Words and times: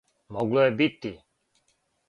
Могло 0.37 0.63
је 0.63 0.71
бити. 0.81 1.13